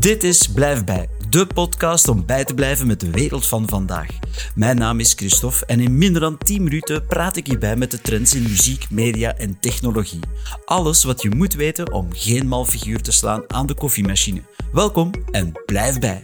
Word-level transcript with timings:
Dit 0.00 0.24
is 0.24 0.46
Blijf 0.46 0.84
Bij, 0.84 1.08
de 1.28 1.46
podcast 1.46 2.08
om 2.08 2.26
bij 2.26 2.44
te 2.44 2.54
blijven 2.54 2.86
met 2.86 3.00
de 3.00 3.10
wereld 3.10 3.46
van 3.46 3.68
vandaag. 3.68 4.06
Mijn 4.54 4.76
naam 4.76 5.00
is 5.00 5.12
Christophe 5.12 5.66
en 5.66 5.80
in 5.80 5.98
minder 5.98 6.20
dan 6.20 6.38
10 6.38 6.62
minuten 6.62 7.06
praat 7.06 7.36
ik 7.36 7.46
hierbij 7.46 7.76
met 7.76 7.90
de 7.90 8.00
trends 8.00 8.34
in 8.34 8.42
muziek, 8.42 8.90
media 8.90 9.36
en 9.36 9.58
technologie. 9.60 10.20
Alles 10.64 11.04
wat 11.04 11.22
je 11.22 11.30
moet 11.30 11.54
weten 11.54 11.92
om 11.92 12.08
geen 12.12 12.48
mal 12.48 12.64
figuur 12.64 13.02
te 13.02 13.12
slaan 13.12 13.42
aan 13.46 13.66
de 13.66 13.74
koffiemachine. 13.74 14.42
Welkom 14.72 15.10
en 15.30 15.52
blijf 15.66 15.98
bij. 15.98 16.20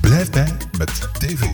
Blijf 0.00 0.30
bij 0.30 0.56
met 0.78 1.08
TV. 1.18 1.44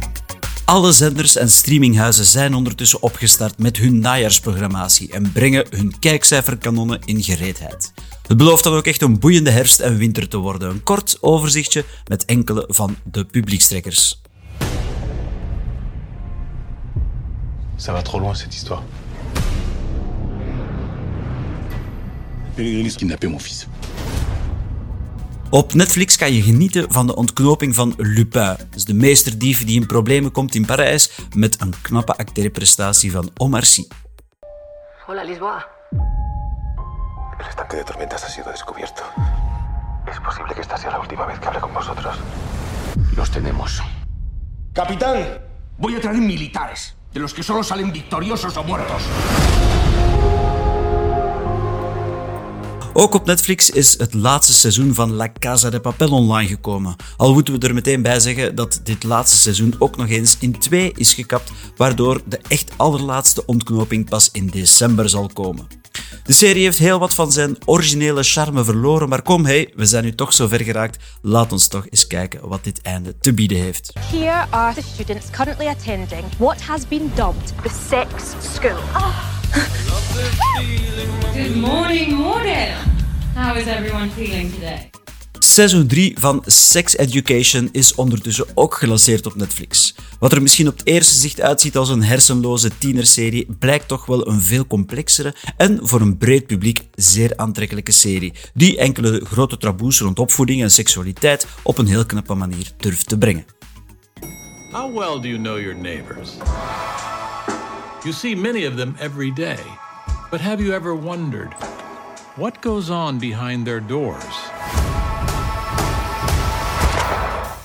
Alle 0.65 0.93
zenders 0.93 1.37
en 1.37 1.51
streaminghuizen 1.51 2.25
zijn 2.25 2.55
ondertussen 2.55 3.03
opgestart 3.03 3.59
met 3.59 3.77
hun 3.77 3.99
najaarsprogrammatie 3.99 5.13
en 5.13 5.33
brengen 5.33 5.67
hun 5.71 5.99
kijkcijferkanonnen 5.99 7.01
in 7.05 7.23
gereedheid. 7.23 7.93
Het 8.29 8.37
belooft 8.37 8.65
dan 8.65 8.75
ook 8.75 8.87
echt 8.87 9.03
een 9.03 9.19
boeiende 9.19 9.51
herfst 9.51 9.81
en 9.81 9.97
winter 9.97 10.29
te 10.29 10.37
worden. 10.37 10.71
Een 10.71 10.83
kort 10.83 11.19
overzichtje 11.21 11.85
met 12.07 12.25
enkele 12.25 12.65
van 12.69 12.97
de 13.05 13.25
publiekstrekkers. 13.25 14.21
Ça 17.77 17.93
va 17.93 18.03
trop 18.03 18.21
loin 18.21 18.37
cette 18.37 18.53
histoire. 18.53 18.83
Pellegrini 22.55 22.91
kidnappé 22.91 23.29
mon 23.29 23.41
fils. 23.41 23.67
Op 25.51 25.75
Netflix 25.75 26.17
kan 26.17 26.33
je 26.33 26.43
genieten 26.43 26.93
van 26.93 27.07
de 27.07 27.15
ontknoping 27.15 27.75
van 27.75 27.95
Lupin. 27.97 28.43
Dat 28.43 28.75
is 28.75 28.85
de 28.85 28.95
meesterdief 28.95 29.65
die 29.65 29.81
in 29.81 29.87
problemen 29.87 30.33
komt 30.33 30.55
in 30.55 30.67
Parijs 30.67 31.11
met 31.35 31.61
een 31.61 31.75
knappe 31.83 32.17
acteerprestatie 32.17 33.13
van 33.13 33.31
Omar 33.37 33.65
Sy. 33.65 33.85
Hola, 35.07 35.25
Lisboa. 35.25 35.78
El 37.39 37.47
estanque 37.47 37.77
de 37.77 37.85
tormentas 37.85 38.25
ha 38.25 38.29
sido 38.29 38.51
descubierto. 38.51 39.03
Es 40.11 40.19
posible 40.21 40.55
que 40.55 40.61
esta 40.61 40.77
sea 40.77 40.91
la 40.91 41.01
última 41.01 41.27
vez 41.27 41.39
que 41.39 41.47
hable 41.47 41.61
con 41.61 41.73
vosotros. 41.73 42.19
Los 43.17 43.31
tenemos. 43.31 43.83
Capitán, 44.73 45.41
voy 45.77 45.97
a 45.97 46.01
traer 46.01 46.19
militares, 46.19 46.97
de 47.13 47.21
los 47.21 47.35
que 47.35 47.43
solo 47.43 47.63
salen 47.63 47.93
victoriosos 47.93 48.57
o 48.57 48.65
muertos. 48.65 49.03
Ook 53.01 53.15
op 53.15 53.27
Netflix 53.27 53.71
is 53.71 53.99
het 53.99 54.15
laatste 54.15 54.53
seizoen 54.53 54.95
van 54.95 55.13
La 55.13 55.33
Casa 55.39 55.71
de 55.71 55.81
Papel 55.81 56.11
online 56.11 56.49
gekomen. 56.49 56.97
Al 57.17 57.33
moeten 57.33 57.59
we 57.59 57.67
er 57.67 57.75
meteen 57.75 58.03
bij 58.03 58.21
zeggen 58.21 58.55
dat 58.55 58.81
dit 58.83 59.05
laatste 59.05 59.37
seizoen 59.37 59.75
ook 59.79 59.97
nog 59.97 60.09
eens 60.09 60.37
in 60.41 60.59
twee 60.59 60.93
is 60.97 61.15
gekapt, 61.15 61.53
waardoor 61.77 62.21
de 62.25 62.41
echt 62.49 62.73
allerlaatste 62.77 63.47
ontknoping 63.47 64.09
pas 64.09 64.31
in 64.33 64.47
december 64.47 65.09
zal 65.09 65.31
komen. 65.33 65.67
De 66.25 66.33
serie 66.33 66.63
heeft 66.63 66.79
heel 66.79 66.99
wat 66.99 67.15
van 67.15 67.33
zijn 67.33 67.57
originele 67.65 68.23
charme 68.23 68.65
verloren, 68.65 69.09
maar 69.09 69.23
kom 69.23 69.45
hey, 69.45 69.73
we 69.77 69.87
zijn 69.87 70.05
nu 70.05 70.15
toch 70.15 70.33
zo 70.33 70.47
ver 70.47 70.65
geraakt. 70.65 71.05
Laat 71.23 71.53
ons 71.53 71.69
toch 71.69 71.87
eens 71.91 72.07
kijken 72.07 72.49
wat 72.49 72.65
dit 72.65 72.83
einde 72.83 73.19
te 73.19 73.35
bieden 73.35 73.59
heeft. 73.59 73.93
Here 74.11 74.47
are 74.51 74.75
the 74.75 74.83
students 74.95 75.31
currently 75.31 75.67
attending 75.67 76.25
what 76.39 76.63
has 76.63 76.89
been 76.89 77.11
dubbed 77.15 77.53
the 77.63 77.71
sex 77.89 78.25
school. 78.55 79.38
Good 81.35 81.57
morning, 81.57 82.13
morning. 82.13 82.75
How 83.35 83.57
is 83.57 83.67
everyone 83.67 84.11
feeling 84.11 84.53
today? 84.53 84.91
Seizoen 85.39 85.87
3 85.87 86.17
van 86.19 86.43
Sex 86.47 86.97
Education 86.97 87.69
is 87.73 87.95
ondertussen 87.95 88.47
ook 88.55 88.75
gelanceerd 88.75 89.27
op 89.27 89.35
Netflix. 89.35 89.95
Wat 90.19 90.33
er 90.33 90.43
misschien 90.43 90.69
op 90.69 90.79
het 90.79 90.87
eerste 90.87 91.15
zicht 91.15 91.41
uitziet 91.41 91.77
als 91.77 91.89
een 91.89 92.03
hersenloze 92.03 92.79
tienerserie, 92.79 93.47
blijkt 93.59 93.89
toch 93.89 94.07
wel 94.07 94.29
een 94.29 94.41
veel 94.41 94.67
complexere 94.67 95.35
en 95.57 95.79
voor 95.83 96.01
een 96.01 96.19
breed 96.19 96.47
publiek 96.47 96.81
zeer 96.95 97.33
aantrekkelijke 97.37 97.93
serie, 97.93 98.33
die 98.55 98.79
enkele 98.79 99.25
grote 99.25 99.57
taboes 99.57 100.01
rond 100.01 100.19
opvoeding 100.19 100.63
en 100.63 100.71
seksualiteit 100.71 101.47
op 101.63 101.79
een 101.79 101.87
heel 101.87 102.07
knappe 102.07 102.35
manier 102.35 102.73
durft 102.77 103.09
te 103.09 103.19
brengen. 103.19 103.45
How 104.73 104.99
well 104.99 105.21
do 105.21 105.29
you 105.29 105.39
know 105.39 105.59
your 105.59 105.77
neighbors? 105.77 106.31
You 108.05 108.13
see 108.13 108.37
many 108.37 108.67
of 108.67 108.77
them 108.77 108.95
every 108.99 109.33
day. 109.33 109.59
But 110.31 110.41
have 110.41 110.63
you 110.63 110.73
ever 110.73 110.95
wondered 110.95 111.53
what 112.37 112.61
goes 112.61 112.91
on 112.91 113.19
behind 113.19 113.65
their 113.65 113.87
doors? 113.87 114.37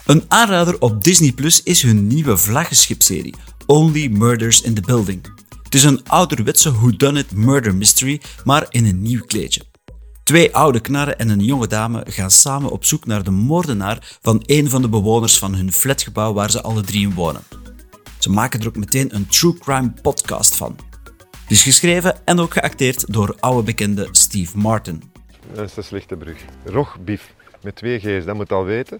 Een 0.05 0.23
aanrader 0.27 0.79
op 0.79 1.03
Disney 1.03 1.31
Plus 1.31 1.63
is 1.63 1.81
hun 1.81 2.07
nieuwe 2.07 2.37
vlaggenschipserie, 2.37 3.35
Only 3.65 4.07
Murders 4.07 4.61
in 4.61 4.73
the 4.73 4.81
Building. 4.81 5.25
Het 5.63 5.75
is 5.75 5.83
een 5.83 6.01
ouderwetse 6.07 6.71
whodunit 6.71 7.31
murder 7.31 7.75
mystery, 7.75 8.21
maar 8.43 8.65
in 8.69 8.85
een 8.85 9.01
nieuw 9.01 9.21
kleedje. 9.25 9.61
Twee 10.23 10.55
oude 10.55 10.79
knarren 10.79 11.19
en 11.19 11.29
een 11.29 11.45
jonge 11.45 11.67
dame 11.67 12.05
gaan 12.09 12.31
samen 12.31 12.71
op 12.71 12.85
zoek 12.85 13.05
naar 13.05 13.23
de 13.23 13.31
moordenaar 13.31 14.17
van 14.21 14.43
een 14.45 14.69
van 14.69 14.81
de 14.81 14.89
bewoners 14.89 15.37
van 15.37 15.55
hun 15.55 15.73
flatgebouw 15.73 16.33
waar 16.33 16.51
ze 16.51 16.61
alle 16.61 16.81
drie 16.81 17.01
in 17.01 17.13
wonen. 17.13 17.62
Ze 18.23 18.29
maken 18.29 18.59
er 18.59 18.67
ook 18.67 18.75
meteen 18.75 19.15
een 19.15 19.27
true 19.27 19.57
crime 19.57 19.93
podcast 20.01 20.55
van. 20.55 20.75
Het 21.41 21.51
is 21.51 21.63
geschreven 21.63 22.15
en 22.25 22.39
ook 22.39 22.53
geacteerd 22.53 23.13
door 23.13 23.35
oude 23.39 23.63
bekende 23.63 24.07
Steve 24.11 24.57
Martin. 24.57 25.11
Dat 25.53 25.69
is 25.69 25.77
een 25.77 25.83
slechte 25.83 26.15
brug. 26.15 26.37
Rogbief 26.65 27.33
met 27.61 27.75
twee 27.75 27.99
G's, 27.99 28.25
dat 28.25 28.35
moet 28.35 28.51
al 28.51 28.63
weten. 28.63 28.99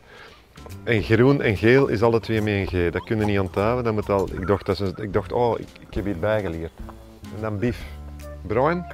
En 0.84 1.04
groen 1.04 1.42
en 1.42 1.58
geel 1.58 1.88
is 1.88 2.02
alle 2.02 2.20
twee 2.20 2.42
met 2.42 2.54
een 2.54 2.68
G. 2.90 2.92
Dat 2.94 3.04
kun 3.04 3.20
je 3.20 3.26
niet 3.26 3.40
onthouden. 3.40 3.84
Dat 3.84 3.94
moet 3.94 4.10
al, 4.10 4.30
ik, 4.34 4.48
dacht, 4.48 4.66
dat 4.66 4.80
is 4.80 4.88
een- 4.88 5.04
ik 5.04 5.14
dacht, 5.14 5.32
oh, 5.32 5.60
ik, 5.60 5.68
ik 5.88 5.94
heb 5.94 6.06
hier 6.06 6.20
bijgeleerd. 6.20 6.72
En 7.36 7.42
dan 7.42 7.60
bief. 7.60 7.78
Bruin. 8.48 8.86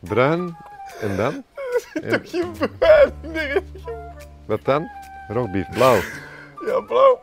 Bruin. 0.00 0.56
En 1.00 1.16
dan? 1.16 1.42
En, 2.02 2.20
Geen 2.24 2.50
bruin, 2.78 3.64
wat 4.46 4.64
dan? 4.64 4.88
Rogbief. 5.28 5.68
Blauw. 5.70 6.00
Ja, 6.66 6.80
blauw. 6.80 7.18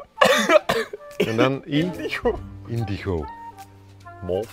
En 1.27 1.37
dan 1.37 1.65
in? 1.65 1.93
Indigo. 1.93 2.39
Indigo. 2.67 3.25
Mauve. 4.25 4.47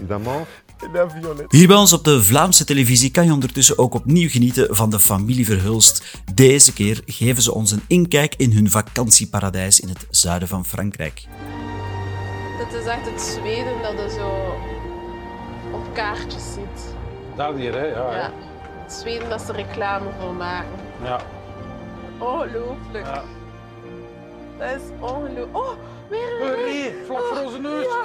Is 0.00 0.06
dat 0.06 0.22
mauve? 0.22 0.46
En 0.86 0.92
dan 0.92 1.10
violet. 1.10 1.52
Hier 1.52 1.66
bij 1.66 1.76
ons 1.76 1.92
op 1.92 2.04
de 2.04 2.22
Vlaamse 2.22 2.64
televisie 2.64 3.10
kan 3.10 3.24
je 3.24 3.32
ondertussen 3.32 3.78
ook 3.78 3.94
opnieuw 3.94 4.28
genieten 4.28 4.74
van 4.76 4.90
de 4.90 4.98
familie 5.00 5.44
Verhulst. 5.44 6.04
Deze 6.34 6.72
keer 6.72 7.02
geven 7.06 7.42
ze 7.42 7.54
ons 7.54 7.70
een 7.70 7.82
inkijk 7.88 8.34
in 8.36 8.52
hun 8.52 8.70
vakantieparadijs 8.70 9.80
in 9.80 9.88
het 9.88 10.06
zuiden 10.10 10.48
van 10.48 10.64
Frankrijk. 10.64 11.24
Het 12.58 12.80
is 12.80 12.86
echt 12.86 13.10
het 13.10 13.20
Zweden 13.20 13.82
dat 13.82 13.92
je 13.92 14.10
zo 14.18 14.54
op 15.76 15.94
kaartjes 15.94 16.42
ziet. 16.54 16.94
Daar 17.36 17.54
hier, 17.54 17.72
hè? 17.72 17.84
Ja. 17.86 18.14
Ja. 18.16 18.32
Het 18.82 18.92
Zweden 18.92 19.28
dat 19.28 19.42
ze 19.42 19.52
reclame 19.52 20.10
voor 20.20 20.34
maken. 20.34 20.68
ja. 21.04 21.20
Ongelooflijk. 22.18 23.06
Ja. 23.06 23.22
Dat 24.58 24.68
is 24.70 24.82
ongelooflijk. 25.00 25.56
Oh, 25.56 25.70
weer 26.10 26.40
een 26.40 26.50
Oh, 26.50 26.54
rij. 26.56 26.72
nee, 26.72 26.92
vlak 27.06 27.22
voor 27.34 27.44
onze 27.44 27.58
neus. 27.58 27.84
Ja. 27.84 28.02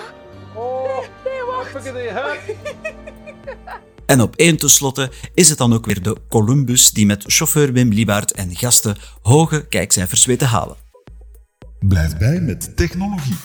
Oh, 0.59 0.99
Nee, 1.25 1.41
wacht. 1.47 1.83
die, 1.83 1.91
hè? 1.93 2.21
En 4.05 4.21
op 4.21 4.35
één 4.35 4.57
tenslotte 4.57 5.11
is 5.33 5.49
het 5.49 5.57
dan 5.57 5.73
ook 5.73 5.85
weer 5.85 6.01
de 6.01 6.15
Columbus 6.29 6.91
die 6.91 7.05
met 7.05 7.23
chauffeur 7.27 7.71
Wim 7.73 7.89
Liebaert 7.89 8.31
en 8.31 8.55
gasten 8.55 8.97
hoge 9.21 9.65
kijkcijfers 9.67 10.25
weet 10.25 10.39
te 10.39 10.45
halen. 10.45 10.75
Blijf 11.79 12.17
bij 12.17 12.39
met 12.39 12.77
technologie. 12.77 13.35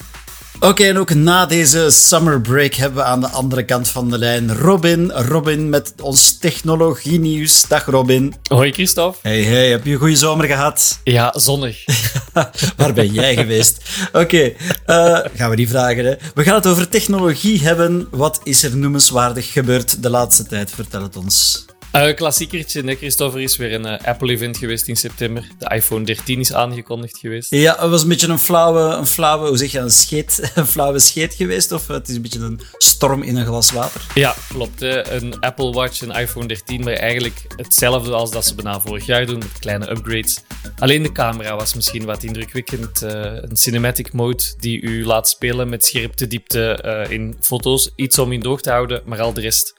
Oké, 0.63 0.85
en 0.85 0.99
ook 0.99 1.15
na 1.15 1.47
deze 1.47 1.91
summer 1.91 2.41
break 2.41 2.75
hebben 2.75 2.99
we 2.99 3.05
aan 3.05 3.21
de 3.21 3.29
andere 3.29 3.65
kant 3.65 3.89
van 3.89 4.11
de 4.11 4.19
lijn 4.19 4.55
Robin. 4.55 5.11
Robin 5.11 5.69
met 5.69 5.93
ons 6.01 6.39
technologie-nieuws. 6.39 7.69
Dag 7.69 7.85
Robin. 7.85 8.35
Hoi 8.49 8.73
Christophe. 8.73 9.19
Hey, 9.23 9.43
hey, 9.43 9.71
heb 9.71 9.85
je 9.85 9.93
een 9.93 9.99
goede 9.99 10.17
zomer 10.17 10.47
gehad? 10.47 10.99
Ja, 11.05 11.35
zonnig. 11.37 11.85
Waar 12.77 12.93
ben 12.93 13.13
jij 13.13 13.37
geweest? 13.37 13.83
Oké, 14.13 14.53
eh, 14.87 15.19
gaan 15.35 15.51
we 15.51 15.57
die 15.57 15.69
vragen. 15.69 16.05
Hè? 16.05 16.15
We 16.35 16.43
gaan 16.43 16.55
het 16.55 16.67
over 16.67 16.89
technologie 16.89 17.63
hebben. 17.63 18.09
Wat 18.11 18.41
is 18.43 18.63
er 18.63 18.77
noemenswaardig 18.77 19.53
gebeurd 19.53 20.03
de 20.03 20.11
laatste 20.11 20.47
tijd? 20.47 20.71
Vertel 20.71 21.03
het 21.03 21.17
ons. 21.17 21.65
Uh, 21.97 22.15
klassiekertje, 22.15 22.83
hè, 22.85 22.95
Christophe. 22.95 23.37
Er 23.37 23.43
is 23.43 23.57
weer 23.57 23.73
een 23.73 23.87
eh, 23.87 24.07
Apple-event 24.07 24.57
geweest 24.57 24.89
in 24.89 24.97
september. 24.97 25.49
De 25.59 25.75
iPhone 25.75 26.05
13 26.05 26.41
is 26.41 26.53
aangekondigd 26.53 27.19
geweest. 27.19 27.51
Ja, 27.51 27.77
het 27.79 27.91
was 27.91 28.03
een 28.03 28.09
beetje 28.09 28.29
een 28.29 28.39
flauwe, 28.39 28.81
een 28.81 29.07
flauwe 29.07 29.49
hoe 29.49 29.57
zeg 29.57 29.73
je, 29.73 29.79
een 29.79 29.91
scheet, 29.91 30.51
een 30.55 30.67
flauwe 30.67 30.99
scheet 30.99 31.35
geweest. 31.35 31.73
Of 31.73 31.87
het 31.87 32.09
is 32.09 32.17
een 32.17 32.23
beetje 32.23 32.39
een 32.39 32.61
storm 32.79 33.23
in 33.23 33.37
een 33.37 33.47
glas 33.47 33.71
water. 33.73 34.01
Ja, 34.15 34.35
klopt. 34.49 34.81
Hè. 34.81 35.13
Een 35.13 35.41
Apple 35.41 35.73
Watch, 35.73 36.01
een 36.01 36.11
iPhone 36.11 36.47
13, 36.47 36.85
maar 36.85 36.93
eigenlijk 36.93 37.45
hetzelfde 37.57 38.13
als 38.13 38.31
dat 38.31 38.47
ze 38.47 38.55
bijna 38.55 38.81
vorig 38.81 39.07
jaar 39.07 39.27
doen, 39.27 39.39
met 39.39 39.59
kleine 39.61 39.91
upgrades. 39.91 40.41
Alleen 40.79 41.03
de 41.03 41.13
camera 41.13 41.57
was 41.57 41.75
misschien 41.75 42.05
wat 42.05 42.23
indrukwekkend. 42.23 43.03
eh, 43.03 43.11
een 43.23 43.57
cinematic 43.57 44.13
mode 44.13 44.45
die 44.59 44.81
u 44.81 45.05
laat 45.07 45.29
spelen 45.29 45.69
met 45.69 45.85
scherpte, 45.85 46.27
diepte 46.27 46.75
eh, 46.75 47.11
in 47.11 47.37
foto's. 47.41 47.91
Iets 47.97 48.19
om 48.19 48.33
in 48.33 48.41
de 48.41 48.49
oog 48.49 48.61
te 48.61 48.71
houden, 48.71 49.03
maar 49.05 49.21
al 49.21 49.33
de 49.33 49.41
rest 49.41 49.75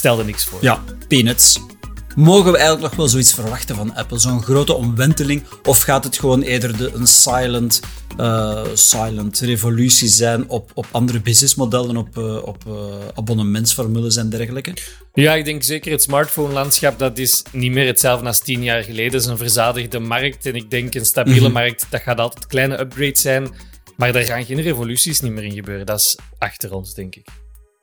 stelde 0.00 0.24
niks 0.24 0.44
voor. 0.44 0.58
Ja, 0.60 0.82
peanuts. 1.08 1.60
Mogen 2.16 2.52
we 2.52 2.58
eigenlijk 2.58 2.88
nog 2.88 2.96
wel 2.96 3.08
zoiets 3.08 3.34
verwachten 3.34 3.76
van 3.76 3.94
Apple? 3.94 4.18
Zo'n 4.18 4.42
grote 4.42 4.74
omwenteling? 4.74 5.42
Of 5.62 5.82
gaat 5.82 6.04
het 6.04 6.18
gewoon 6.18 6.42
eerder 6.42 6.76
de, 6.76 6.90
een 6.94 7.06
silent, 7.06 7.80
uh, 8.20 8.64
silent 8.74 9.38
revolutie 9.38 10.08
zijn 10.08 10.48
op, 10.48 10.70
op 10.74 10.86
andere 10.90 11.20
businessmodellen, 11.20 11.96
op, 11.96 12.18
uh, 12.18 12.42
op 12.42 12.64
uh, 12.68 12.74
abonnementsformules 13.14 14.16
en 14.16 14.30
dergelijke? 14.30 14.74
Ja, 15.14 15.34
ik 15.34 15.44
denk 15.44 15.62
zeker 15.62 15.92
het 15.92 16.02
smartphone-landschap, 16.02 16.98
dat 16.98 17.18
is 17.18 17.42
niet 17.52 17.72
meer 17.72 17.86
hetzelfde 17.86 18.26
als 18.26 18.38
tien 18.38 18.62
jaar 18.62 18.82
geleden. 18.82 19.12
Het 19.12 19.22
is 19.22 19.26
een 19.26 19.36
verzadigde 19.36 19.98
markt 19.98 20.46
en 20.46 20.54
ik 20.54 20.70
denk 20.70 20.94
een 20.94 21.06
stabiele 21.06 21.38
mm 21.38 21.44
-hmm. 21.44 21.54
markt, 21.54 21.86
dat 21.90 22.02
gaat 22.02 22.18
altijd 22.18 22.46
kleine 22.46 22.80
upgrades 22.80 23.20
zijn. 23.20 23.48
Maar 23.96 24.12
daar 24.12 24.24
gaan 24.24 24.44
geen 24.44 24.60
revoluties 24.60 25.20
niet 25.20 25.32
meer 25.32 25.44
in 25.44 25.52
gebeuren. 25.52 25.86
Dat 25.86 25.98
is 25.98 26.16
achter 26.38 26.74
ons, 26.74 26.94
denk 26.94 27.14
ik. 27.14 27.26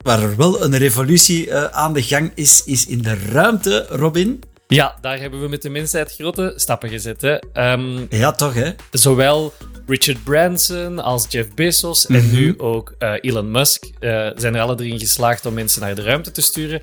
Waar 0.04 0.22
er 0.22 0.36
wel 0.36 0.64
een 0.64 0.76
revolutie 0.76 1.46
uh, 1.46 1.64
aan 1.64 1.92
de 1.92 2.02
gang 2.02 2.32
is, 2.34 2.64
is 2.64 2.86
in 2.86 3.02
de 3.02 3.16
ruimte, 3.32 3.86
Robin. 3.88 4.42
Ja, 4.66 4.98
daar 5.00 5.18
hebben 5.18 5.40
we 5.40 5.48
met 5.48 5.62
de 5.62 5.68
mensheid 5.68 6.14
grote 6.14 6.52
stappen 6.56 6.88
gezet. 6.88 7.20
Hè. 7.20 7.38
Um, 7.72 8.06
ja, 8.10 8.32
toch, 8.32 8.54
hè? 8.54 8.70
Zowel 8.90 9.52
Richard 9.86 10.24
Branson 10.24 10.98
als 10.98 11.26
Jeff 11.28 11.54
Bezos 11.54 12.06
mm 12.06 12.16
-hmm. 12.16 12.24
en 12.24 12.34
nu 12.34 12.58
ook 12.58 12.94
uh, 12.98 13.12
Elon 13.20 13.50
Musk 13.50 13.84
uh, 13.84 13.90
zijn 14.34 14.54
er 14.54 14.60
alle 14.60 14.74
drie 14.74 14.92
in 14.92 14.98
geslaagd 14.98 15.46
om 15.46 15.54
mensen 15.54 15.80
naar 15.80 15.94
de 15.94 16.02
ruimte 16.02 16.30
te 16.30 16.42
sturen. 16.42 16.80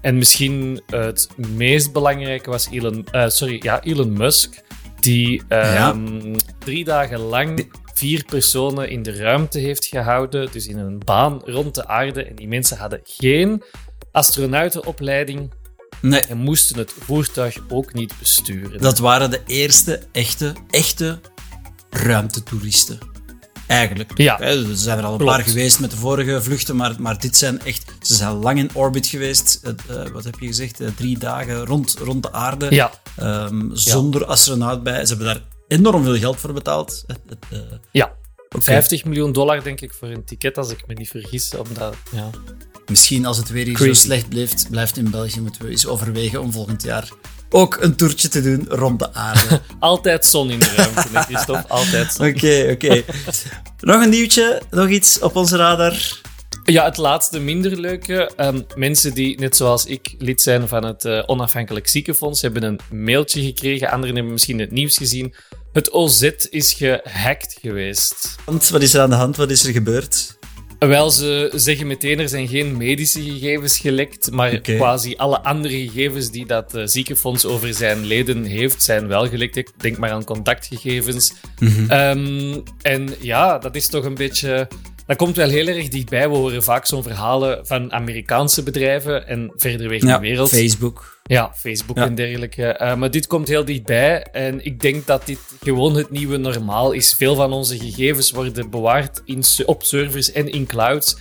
En 0.00 0.18
misschien 0.18 0.82
het 0.86 1.28
meest 1.36 1.92
belangrijke 1.92 2.50
was 2.50 2.68
Elon, 2.70 3.06
sorry, 3.26 3.58
ja, 3.62 3.82
Elon 3.82 4.12
Musk, 4.12 4.62
die 5.00 5.42
ja. 5.48 5.96
drie 6.58 6.84
dagen 6.84 7.18
lang 7.18 7.72
vier 7.98 8.24
personen 8.24 8.90
in 8.90 9.02
de 9.02 9.16
ruimte 9.16 9.58
heeft 9.58 9.84
gehouden, 9.84 10.48
dus 10.52 10.66
in 10.66 10.78
een 10.78 10.98
baan 11.04 11.42
rond 11.44 11.74
de 11.74 11.86
aarde. 11.86 12.24
En 12.24 12.34
die 12.34 12.48
mensen 12.48 12.76
hadden 12.76 13.00
geen 13.04 13.62
astronautenopleiding 14.12 15.52
nee. 16.00 16.20
en 16.20 16.36
moesten 16.36 16.78
het 16.78 16.94
voertuig 16.98 17.58
ook 17.68 17.92
niet 17.92 18.12
besturen. 18.18 18.80
Dat 18.80 18.98
waren 18.98 19.30
de 19.30 19.40
eerste 19.46 20.00
echte, 20.12 20.52
echte 20.70 21.20
ruimtetoeristen. 21.90 22.98
Eigenlijk. 23.66 24.18
Ja, 24.18 24.40
er 24.40 24.64
zijn 24.72 24.98
er 24.98 25.04
al 25.04 25.12
een 25.12 25.18
klopt. 25.18 25.36
paar 25.36 25.44
geweest 25.44 25.80
met 25.80 25.90
de 25.90 25.96
vorige 25.96 26.42
vluchten, 26.42 26.76
maar, 26.76 26.94
maar 26.98 27.20
dit 27.20 27.36
zijn 27.36 27.60
echt... 27.64 27.92
Ze 28.02 28.14
zijn 28.14 28.32
lang 28.32 28.58
in 28.58 28.70
orbit 28.74 29.06
geweest. 29.06 29.60
Uh, 29.64 30.06
wat 30.12 30.24
heb 30.24 30.38
je 30.38 30.46
gezegd? 30.46 30.80
Uh, 30.80 30.88
drie 30.96 31.18
dagen 31.18 31.64
rond, 31.66 31.96
rond 31.98 32.22
de 32.22 32.32
aarde. 32.32 32.74
Ja. 32.74 32.90
Um, 33.20 33.70
zonder 33.72 34.20
ja. 34.20 34.26
astronaut 34.26 34.82
bij. 34.82 35.06
Ze 35.06 35.14
hebben 35.14 35.34
daar 35.34 35.42
enorm 35.68 36.04
veel 36.04 36.16
geld 36.16 36.36
voor 36.36 36.52
betaald. 36.52 37.04
Uh, 37.52 37.58
ja, 37.92 38.14
okay. 38.48 38.60
50 38.60 39.04
miljoen 39.04 39.32
dollar 39.32 39.62
denk 39.62 39.80
ik 39.80 39.92
voor 39.92 40.08
een 40.08 40.24
ticket, 40.24 40.58
als 40.58 40.70
ik 40.70 40.86
me 40.86 40.94
niet 40.94 41.08
vergis. 41.08 41.54
Omdat, 41.54 41.96
ja. 42.12 42.30
Misschien 42.86 43.26
als 43.26 43.36
het 43.36 43.48
weer 43.48 43.64
hier 43.64 43.78
zo 43.78 43.92
slecht 43.92 44.28
blijft, 44.28 44.66
blijft 44.70 44.96
in 44.96 45.10
België, 45.10 45.40
moeten 45.40 45.62
we 45.62 45.70
eens 45.70 45.86
overwegen 45.86 46.40
om 46.40 46.52
volgend 46.52 46.82
jaar 46.82 47.08
ook 47.50 47.76
een 47.80 47.96
toertje 47.96 48.28
te 48.28 48.42
doen 48.42 48.66
rond 48.68 48.98
de 48.98 49.14
aarde. 49.14 49.60
Altijd 49.78 50.26
zon 50.26 50.50
in 50.50 50.58
de 50.58 50.74
ruimte, 50.76 51.20
Christophe. 51.20 51.68
Altijd 51.68 52.12
zon. 52.12 52.26
Oké, 52.26 52.68
oké. 52.72 52.86
Okay. 52.86 53.04
nog 53.80 54.02
een 54.02 54.10
nieuwtje, 54.10 54.62
nog 54.70 54.88
iets 54.88 55.18
op 55.18 55.36
onze 55.36 55.56
radar. 55.56 56.20
Ja, 56.72 56.84
het 56.84 56.96
laatste 56.96 57.40
minder 57.40 57.80
leuke. 57.80 58.30
Um, 58.36 58.66
mensen 58.76 59.14
die, 59.14 59.40
net 59.40 59.56
zoals 59.56 59.86
ik, 59.86 60.14
lid 60.18 60.42
zijn 60.42 60.68
van 60.68 60.84
het 60.84 61.04
uh, 61.04 61.22
Onafhankelijk 61.26 61.88
Ziekenfonds, 61.88 62.42
hebben 62.42 62.62
een 62.62 62.80
mailtje 62.90 63.42
gekregen. 63.42 63.90
Anderen 63.90 64.14
hebben 64.14 64.32
misschien 64.32 64.58
het 64.58 64.70
nieuws 64.70 64.96
gezien. 64.96 65.34
Het 65.72 65.92
OZ 65.92 66.30
is 66.50 66.72
gehackt 66.72 67.58
geweest. 67.60 68.36
Want 68.44 68.68
wat 68.68 68.82
is 68.82 68.94
er 68.94 69.00
aan 69.00 69.10
de 69.10 69.16
hand? 69.16 69.36
Wat 69.36 69.50
is 69.50 69.64
er 69.64 69.72
gebeurd? 69.72 70.38
Wel, 70.78 71.10
ze 71.10 71.52
zeggen 71.54 71.86
meteen 71.86 72.18
er 72.18 72.28
zijn 72.28 72.48
geen 72.48 72.76
medische 72.76 73.22
gegevens 73.22 73.78
gelekt, 73.78 74.30
maar 74.30 74.58
quasi 74.58 75.14
alle 75.16 75.42
andere 75.42 75.78
gegevens 75.78 76.30
die 76.30 76.46
dat 76.46 76.74
uh, 76.74 76.82
ziekenfonds 76.84 77.44
over 77.44 77.74
zijn 77.74 78.04
leden 78.04 78.44
heeft, 78.44 78.82
zijn 78.82 79.06
wel 79.06 79.28
gelekt. 79.28 79.56
Ik 79.56 79.70
denk 79.76 79.98
maar 79.98 80.10
aan 80.10 80.24
contactgegevens. 80.24 81.32
Mhm. 81.58 81.92
Um, 81.92 82.62
en 82.82 83.14
ja, 83.20 83.58
dat 83.58 83.76
is 83.76 83.86
toch 83.86 84.04
een 84.04 84.14
beetje... 84.14 84.68
Dat 85.08 85.16
komt 85.16 85.36
wel 85.36 85.48
heel 85.48 85.66
erg 85.66 85.88
dichtbij. 85.88 86.28
We 86.30 86.36
horen 86.36 86.62
vaak 86.62 86.86
zo'n 86.86 87.02
verhalen 87.02 87.66
van 87.66 87.92
Amerikaanse 87.92 88.62
bedrijven 88.62 89.26
en 89.26 89.52
verder 89.56 89.88
weg 89.88 90.00
in 90.00 90.06
Ja, 90.08 90.14
de 90.14 90.20
wereld. 90.20 90.48
Facebook. 90.48 91.20
Ja, 91.24 91.52
Facebook 91.54 91.96
Ja. 91.96 92.04
en 92.04 92.14
dergelijke. 92.14 92.78
Uh, 92.82 92.94
maar 92.94 93.10
dit 93.10 93.26
komt 93.26 93.48
heel 93.48 93.64
dichtbij. 93.64 94.22
En 94.22 94.64
ik 94.64 94.80
denk 94.80 95.06
dat 95.06 95.26
dit 95.26 95.38
gewoon 95.62 95.96
het 95.96 96.10
nieuwe 96.10 96.36
normaal 96.36 96.92
is. 96.92 97.14
Veel 97.14 97.34
van 97.34 97.52
onze 97.52 97.78
gegevens 97.78 98.30
worden 98.30 98.70
bewaard 98.70 99.22
in, 99.24 99.42
op 99.66 99.82
servers 99.82 100.32
en 100.32 100.48
in 100.52 100.66
clouds. 100.66 101.16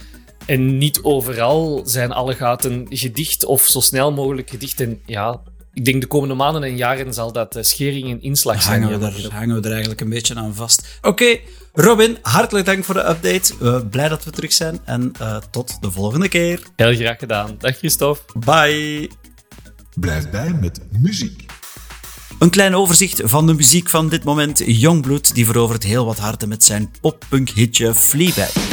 En 0.45 0.77
niet 0.77 0.99
overal 1.03 1.81
zijn 1.85 2.11
alle 2.11 2.33
gaten 2.35 2.85
gedicht 2.89 3.45
of 3.45 3.61
zo 3.61 3.79
snel 3.79 4.11
mogelijk 4.11 4.49
gedicht. 4.49 4.79
En 4.81 5.01
ja, 5.05 5.41
ik 5.77 5.85
denk 5.85 6.01
de 6.01 6.07
komende 6.07 6.33
maanden 6.35 6.63
en 6.63 6.77
jaren 6.77 7.13
zal 7.13 7.31
dat 7.31 7.55
eh, 7.55 7.63
schering 7.63 8.09
en 8.09 8.21
inslag 8.21 8.61
zijn. 8.61 8.83
Hangen 8.83 8.99
we, 8.99 9.05
er, 9.05 9.33
hangen 9.33 9.55
we 9.55 9.61
er 9.61 9.71
eigenlijk 9.71 10.01
een 10.01 10.09
beetje 10.09 10.35
aan 10.35 10.55
vast. 10.55 10.99
Oké, 11.01 11.39
Robin, 11.73 12.17
hartelijk 12.21 12.65
dank 12.65 12.83
voor 12.83 12.93
de 12.93 13.09
update. 13.09 13.53
Uh, 13.61 13.79
blij 13.89 14.09
dat 14.09 14.23
we 14.23 14.31
terug 14.31 14.53
zijn 14.53 14.79
en 14.85 15.11
uh, 15.21 15.37
tot 15.51 15.77
de 15.81 15.91
volgende 15.91 16.27
keer. 16.27 16.61
Heel 16.75 16.95
graag 16.95 17.19
gedaan. 17.19 17.55
Dag 17.59 17.77
Christophe. 17.77 18.39
Bye. 18.39 19.09
Blijf 19.95 20.29
bij 20.29 20.53
met 20.61 20.79
muziek. 20.91 21.45
Een 22.39 22.49
klein 22.49 22.75
overzicht 22.75 23.21
van 23.23 23.47
de 23.47 23.53
muziek 23.53 23.89
van 23.89 24.09
dit 24.09 24.23
moment. 24.23 24.61
Youngblood 24.65 25.35
die 25.35 25.45
verovert 25.45 25.83
heel 25.83 26.05
wat 26.05 26.17
harten 26.17 26.49
met 26.49 26.63
zijn 26.63 26.91
poppunk 27.01 27.49
hitje 27.49 27.95
Fleabag. 27.95 28.66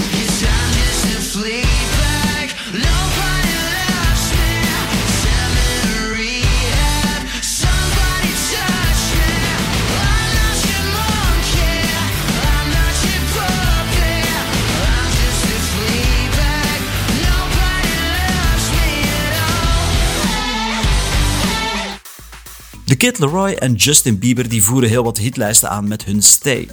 De 22.94 23.00
Kid 23.00 23.18
Leroy 23.18 23.52
en 23.52 23.74
Justin 23.74 24.18
Bieber 24.18 24.48
die 24.48 24.62
voeren 24.62 24.88
heel 24.88 25.04
wat 25.04 25.18
hitlijsten 25.18 25.70
aan 25.70 25.88
met 25.88 26.04
hun 26.04 26.22
Stay. 26.22 26.68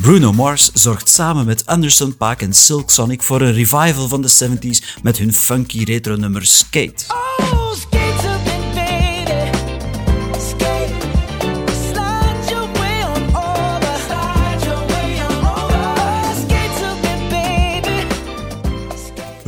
Bruno 0.00 0.32
Mars 0.32 0.70
zorgt 0.72 1.08
samen 1.08 1.46
met 1.46 1.66
Anderson 1.66 2.16
Paak 2.16 2.42
en 2.42 2.52
Silk 2.52 2.90
Sonic 2.90 3.22
voor 3.22 3.40
een 3.40 3.52
revival 3.52 4.08
van 4.08 4.22
de 4.22 4.32
70s 4.44 5.02
met 5.02 5.18
hun 5.18 5.32
funky 5.34 5.84
retro 5.84 6.16
nummer 6.16 6.46
Skate. 6.46 7.21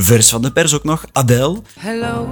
Vers 0.05 0.29
van 0.29 0.43
de 0.43 0.53
pers 0.53 0.75
ook 0.75 0.85
nog, 0.85 1.05
Adele 1.13 1.63
Hello. 1.79 2.29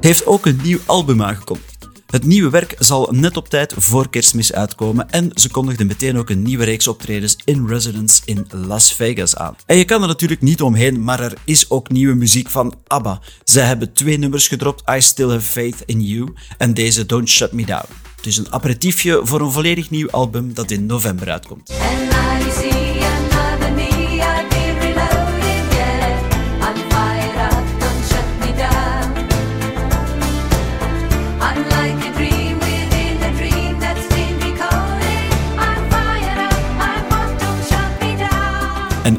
heeft 0.00 0.26
ook 0.26 0.46
een 0.46 0.60
nieuw 0.62 0.78
album 0.86 1.22
aangekondigd. 1.22 1.88
Het 2.06 2.24
nieuwe 2.24 2.50
werk 2.50 2.74
zal 2.78 3.08
net 3.10 3.36
op 3.36 3.48
tijd 3.48 3.74
voor 3.76 4.10
kerstmis 4.10 4.52
uitkomen 4.52 5.10
en 5.10 5.30
ze 5.34 5.50
kondigde 5.50 5.84
meteen 5.84 6.18
ook 6.18 6.30
een 6.30 6.42
nieuwe 6.42 6.64
reeks 6.64 6.88
optredens 6.88 7.36
in 7.44 7.66
residence 7.66 8.22
in 8.24 8.46
Las 8.50 8.92
Vegas 8.92 9.36
aan. 9.36 9.56
En 9.66 9.76
je 9.76 9.84
kan 9.84 10.02
er 10.02 10.08
natuurlijk 10.08 10.40
niet 10.40 10.62
omheen, 10.62 11.04
maar 11.04 11.20
er 11.20 11.32
is 11.44 11.70
ook 11.70 11.90
nieuwe 11.90 12.14
muziek 12.14 12.50
van 12.50 12.74
ABBA. 12.86 13.20
Zij 13.44 13.64
hebben 13.66 13.92
twee 13.92 14.18
nummers 14.18 14.48
gedropt, 14.48 14.90
I 14.90 15.00
Still 15.00 15.28
Have 15.28 15.40
Faith 15.40 15.82
in 15.84 16.02
You 16.02 16.32
en 16.58 16.74
deze 16.74 17.06
Don't 17.06 17.28
Shut 17.28 17.52
Me 17.52 17.64
Down. 17.64 17.88
Dus 18.20 18.36
een 18.36 18.52
aperitiefje 18.52 19.20
voor 19.22 19.40
een 19.40 19.52
volledig 19.52 19.90
nieuw 19.90 20.10
album 20.10 20.54
dat 20.54 20.70
in 20.70 20.86
november 20.86 21.30
uitkomt. 21.30 21.72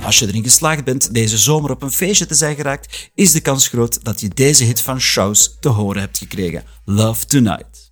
Als 0.08 0.20
je 0.20 0.28
erin 0.28 0.44
geslaagd 0.44 0.84
bent 0.84 1.14
deze 1.14 1.38
zomer 1.38 1.72
op 1.72 1.82
een 1.82 1.92
feestje 1.92 2.26
te 2.26 2.36
zijn 2.36 2.56
geraakt, 2.56 3.10
is 3.16 3.32
de 3.32 3.42
kans 3.42 3.68
groot 3.68 4.04
dat 4.04 4.22
je 4.22 4.28
deze 4.28 4.64
hit 4.64 4.82
van 4.82 5.02
Shows 5.02 5.58
te 5.60 5.70
horen 5.70 6.02
hebt 6.02 6.18
gekregen. 6.18 6.64
Love 6.86 7.26
Tonight. 7.26 7.92